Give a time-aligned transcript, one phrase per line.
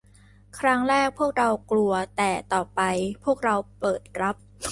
[0.59, 2.81] ครั้งแรกพวกเรากลัวแต่ต่อไป
[3.23, 4.35] พวกเราเปิดรับ